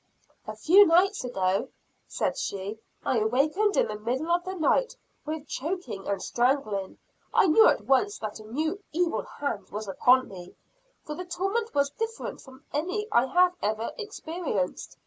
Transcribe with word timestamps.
"A 0.47 0.55
few 0.55 0.87
nights 0.87 1.23
ago," 1.23 1.69
said 2.07 2.35
she, 2.35 2.79
"I 3.05 3.19
awakened 3.19 3.77
in 3.77 3.87
the 3.87 3.99
middle 3.99 4.31
of 4.31 4.43
the 4.43 4.55
night 4.55 4.95
with 5.27 5.47
choking 5.47 6.07
and 6.07 6.19
strangling. 6.23 6.97
I 7.35 7.45
knew 7.45 7.67
at 7.67 7.81
once 7.85 8.17
that 8.17 8.39
a 8.39 8.43
new 8.51 8.79
'evil 8.91 9.21
hand' 9.21 9.69
was 9.69 9.87
upon 9.87 10.27
me; 10.27 10.55
for 11.03 11.13
the 11.13 11.23
torment 11.25 11.75
was 11.75 11.91
different 11.91 12.41
from 12.41 12.65
any 12.73 13.07
I 13.11 13.27
had 13.27 13.51
ever 13.61 13.91
experienced. 13.95 14.97